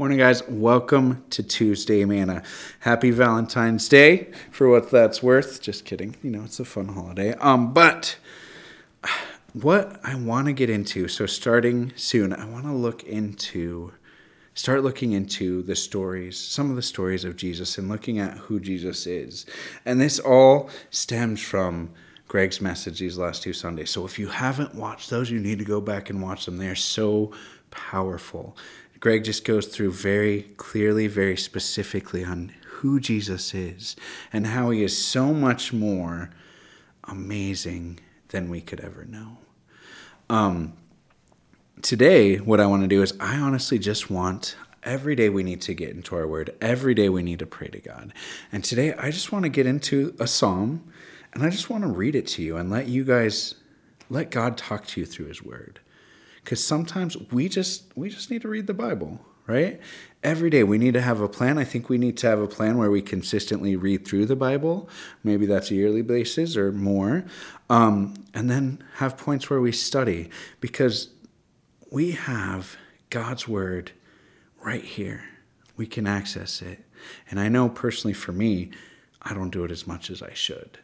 [0.00, 0.42] Morning, guys.
[0.48, 2.42] Welcome to Tuesday Manna.
[2.78, 5.60] Happy Valentine's Day for what that's worth.
[5.60, 6.16] Just kidding.
[6.22, 7.34] You know, it's a fun holiday.
[7.34, 8.16] Um, but
[9.52, 13.92] what I want to get into, so starting soon, I want to look into,
[14.54, 18.58] start looking into the stories, some of the stories of Jesus and looking at who
[18.58, 19.44] Jesus is.
[19.84, 21.90] And this all stems from
[22.26, 23.90] Greg's message these last two Sundays.
[23.90, 26.56] So if you haven't watched those, you need to go back and watch them.
[26.56, 27.32] They are so
[27.70, 28.56] powerful.
[29.00, 33.96] Greg just goes through very clearly, very specifically on who Jesus is
[34.32, 36.30] and how he is so much more
[37.04, 39.38] amazing than we could ever know.
[40.28, 40.74] Um,
[41.80, 45.62] today, what I want to do is I honestly just want every day we need
[45.62, 46.54] to get into our word.
[46.60, 48.12] Every day we need to pray to God.
[48.52, 50.92] And today I just want to get into a psalm
[51.32, 53.54] and I just want to read it to you and let you guys
[54.10, 55.80] let God talk to you through his word
[56.42, 59.80] because sometimes we just we just need to read the bible right?
[60.22, 61.58] Every day we need to have a plan.
[61.58, 64.88] I think we need to have a plan where we consistently read through the bible.
[65.24, 67.24] Maybe that's a yearly basis or more.
[67.68, 71.08] Um, and then have points where we study because
[71.90, 72.76] we have
[73.08, 73.90] god's word
[74.62, 75.24] right here.
[75.76, 76.84] We can access it.
[77.30, 78.70] And i know personally for me
[79.22, 80.78] i don't do it as much as i should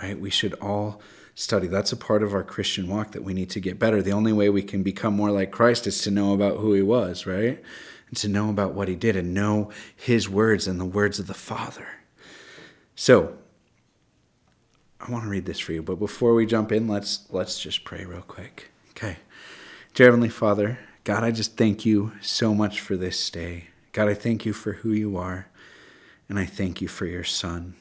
[0.00, 1.00] right we should all
[1.34, 1.68] study.
[1.68, 4.02] That's a part of our Christian walk that we need to get better.
[4.02, 6.82] The only way we can become more like Christ is to know about who he
[6.82, 7.62] was, right?
[8.08, 11.26] And to know about what he did and know his words and the words of
[11.26, 11.86] the Father.
[12.96, 13.38] So,
[15.00, 17.84] I want to read this for you, but before we jump in, let's let's just
[17.84, 18.70] pray real quick.
[18.90, 19.18] Okay.
[19.94, 23.68] Dear Heavenly Father, God, I just thank you so much for this day.
[23.92, 25.46] God, I thank you for who you are,
[26.28, 27.74] and I thank you for your son.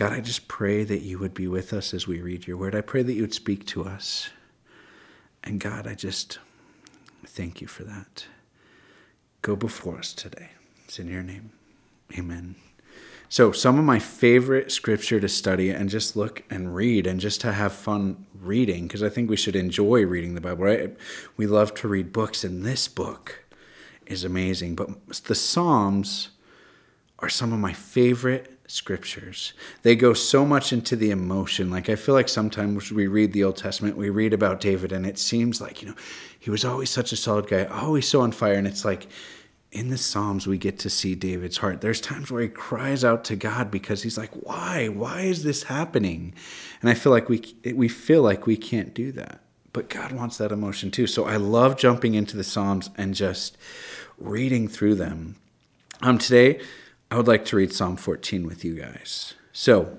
[0.00, 2.74] God, I just pray that you would be with us as we read your word.
[2.74, 4.30] I pray that you would speak to us.
[5.44, 6.38] And God, I just
[7.26, 8.24] thank you for that.
[9.42, 10.52] Go before us today.
[10.86, 11.50] It's in your name.
[12.18, 12.54] Amen.
[13.28, 17.42] So, some of my favorite scripture to study and just look and read and just
[17.42, 20.96] to have fun reading, because I think we should enjoy reading the Bible, right?
[21.36, 23.44] We love to read books, and this book
[24.06, 24.76] is amazing.
[24.76, 24.88] But
[25.24, 26.30] the Psalms
[27.18, 29.52] are some of my favorite scriptures.
[29.82, 31.70] They go so much into the emotion.
[31.70, 35.04] Like I feel like sometimes we read the Old Testament, we read about David, and
[35.04, 35.94] it seems like, you know,
[36.38, 38.54] he was always such a solid guy, always so on fire.
[38.54, 39.08] And it's like
[39.72, 41.80] in the Psalms, we get to see David's heart.
[41.80, 44.88] There's times where he cries out to God because he's like, why?
[44.88, 46.34] Why is this happening?
[46.80, 49.40] And I feel like we, we feel like we can't do that.
[49.72, 51.06] But God wants that emotion too.
[51.06, 53.56] So I love jumping into the Psalms and just
[54.18, 55.36] reading through them.
[56.02, 56.60] Um, today,
[57.12, 59.34] I would like to read Psalm 14 with you guys.
[59.52, 59.98] So,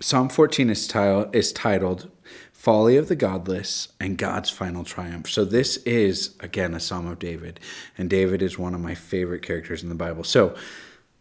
[0.00, 2.10] Psalm 14 is, tile, is titled
[2.50, 5.28] Folly of the Godless and God's Final Triumph.
[5.28, 7.60] So, this is, again, a Psalm of David.
[7.98, 10.24] And David is one of my favorite characters in the Bible.
[10.24, 10.54] So,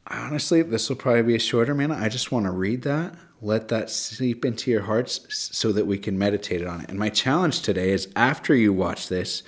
[0.07, 1.91] honestly, this will probably be a shorter man.
[1.91, 5.97] I just want to read that, let that seep into your hearts so that we
[5.97, 6.89] can meditate on it.
[6.89, 9.43] And my challenge today is after you watch this,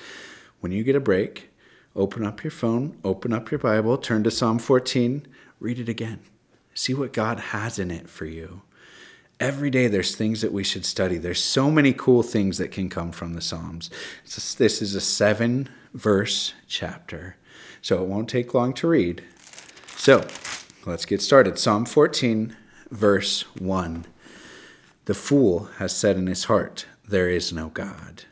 [0.59, 1.49] when you get a break,
[1.95, 5.25] open up your phone, open up your Bible, turn to Psalm 14
[5.61, 6.19] read it again.
[6.73, 8.63] See what God has in it for you.
[9.39, 11.17] Every day there's things that we should study.
[11.17, 13.89] There's so many cool things that can come from the Psalms.
[14.57, 17.37] this is a seven verse chapter,
[17.81, 19.23] so it won't take long to read.
[19.95, 20.27] So
[20.85, 21.59] let's get started.
[21.59, 22.55] Psalm 14,
[22.89, 24.05] verse 1.
[25.05, 28.23] The fool has said in his heart, There is no God.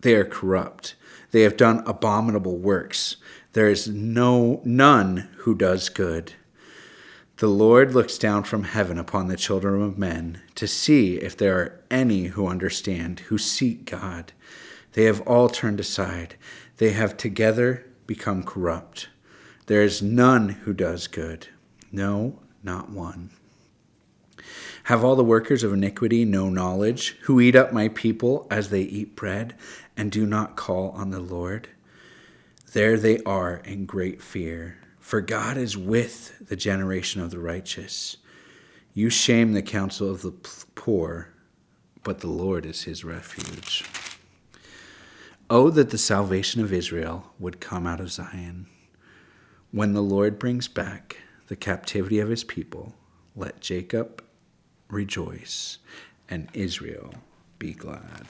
[0.00, 0.94] They are corrupt.
[1.32, 3.16] They have done abominable works.
[3.54, 6.34] There is no none who does good.
[7.38, 11.58] The Lord looks down from heaven upon the children of men to see if there
[11.58, 14.32] are any who understand, who seek God.
[14.94, 16.36] They have all turned aside.
[16.78, 19.08] They have together become corrupt.
[19.66, 21.48] There is none who does good.
[21.92, 23.28] No, not one.
[24.84, 28.80] Have all the workers of iniquity no knowledge, who eat up my people as they
[28.80, 29.54] eat bread,
[29.94, 31.68] and do not call on the Lord?
[32.72, 38.16] There they are in great fear for God is with the generation of the righteous.
[38.92, 41.28] You shame the counsel of the poor,
[42.02, 43.84] but the Lord is his refuge.
[45.48, 48.66] Oh, that the salvation of Israel would come out of Zion.
[49.70, 52.96] When the Lord brings back the captivity of his people,
[53.36, 54.24] let Jacob
[54.90, 55.78] rejoice
[56.28, 57.14] and Israel
[57.60, 58.26] be glad.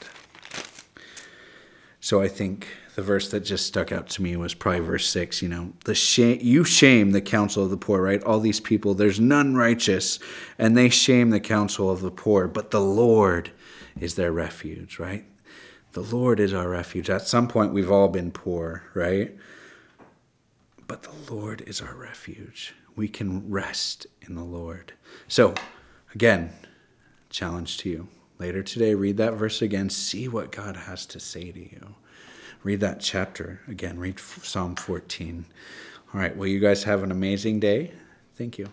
[2.06, 5.42] So I think the verse that just stuck out to me was probably verse six.
[5.42, 8.22] You know, the shame you shame the counsel of the poor, right?
[8.22, 10.20] All these people, there's none righteous,
[10.56, 12.46] and they shame the counsel of the poor.
[12.46, 13.50] But the Lord
[13.98, 15.24] is their refuge, right?
[15.94, 17.10] The Lord is our refuge.
[17.10, 19.34] At some point, we've all been poor, right?
[20.86, 22.72] but the Lord is our refuge.
[22.94, 24.92] We can rest in the Lord.
[25.26, 25.54] So,
[26.14, 26.52] again,
[27.30, 28.08] challenge to you.
[28.38, 29.88] Later today, read that verse again.
[29.88, 31.94] See what God has to say to you.
[32.62, 33.98] Read that chapter again.
[33.98, 35.46] Read Psalm 14.
[36.12, 36.36] All right.
[36.36, 37.92] Well, you guys have an amazing day.
[38.36, 38.68] Thank you.